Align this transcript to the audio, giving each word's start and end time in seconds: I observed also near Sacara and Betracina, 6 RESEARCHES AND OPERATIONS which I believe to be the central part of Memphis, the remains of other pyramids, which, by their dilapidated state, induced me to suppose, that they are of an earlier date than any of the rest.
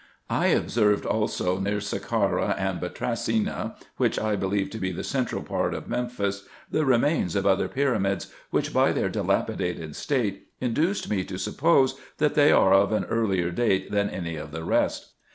I 0.31 0.47
observed 0.47 1.05
also 1.05 1.59
near 1.59 1.79
Sacara 1.79 2.55
and 2.57 2.81
Betracina, 2.81 3.17
6 3.21 3.29
RESEARCHES 3.29 3.29
AND 3.37 3.47
OPERATIONS 3.53 3.89
which 3.99 4.19
I 4.19 4.35
believe 4.35 4.69
to 4.71 4.79
be 4.79 4.91
the 4.91 5.03
central 5.03 5.43
part 5.43 5.75
of 5.75 5.87
Memphis, 5.87 6.45
the 6.71 6.85
remains 6.85 7.35
of 7.35 7.45
other 7.45 7.67
pyramids, 7.67 8.33
which, 8.49 8.73
by 8.73 8.93
their 8.93 9.09
dilapidated 9.09 9.95
state, 9.95 10.47
induced 10.59 11.07
me 11.07 11.23
to 11.25 11.37
suppose, 11.37 11.99
that 12.17 12.33
they 12.33 12.51
are 12.51 12.73
of 12.73 12.91
an 12.91 13.03
earlier 13.05 13.51
date 13.51 13.91
than 13.91 14.09
any 14.09 14.37
of 14.37 14.49
the 14.51 14.63
rest. 14.63 15.11